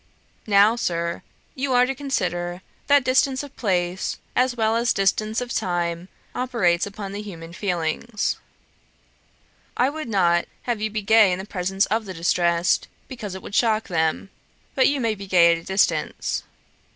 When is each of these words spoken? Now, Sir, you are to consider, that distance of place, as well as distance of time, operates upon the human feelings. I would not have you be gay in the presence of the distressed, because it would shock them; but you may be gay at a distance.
Now, 0.47 0.75
Sir, 0.77 1.21
you 1.53 1.73
are 1.73 1.85
to 1.85 1.93
consider, 1.93 2.63
that 2.87 3.03
distance 3.03 3.43
of 3.43 3.55
place, 3.55 4.17
as 4.35 4.55
well 4.57 4.75
as 4.75 4.93
distance 4.93 5.41
of 5.41 5.53
time, 5.53 6.07
operates 6.33 6.87
upon 6.87 7.11
the 7.11 7.21
human 7.21 7.53
feelings. 7.53 8.37
I 9.77 9.91
would 9.91 10.09
not 10.09 10.45
have 10.63 10.81
you 10.81 10.89
be 10.89 11.03
gay 11.03 11.31
in 11.31 11.37
the 11.37 11.45
presence 11.45 11.85
of 11.85 12.05
the 12.05 12.15
distressed, 12.15 12.87
because 13.07 13.35
it 13.35 13.43
would 13.43 13.53
shock 13.53 13.89
them; 13.89 14.31
but 14.73 14.87
you 14.87 14.99
may 14.99 15.13
be 15.13 15.27
gay 15.27 15.51
at 15.51 15.59
a 15.59 15.63
distance. 15.63 16.41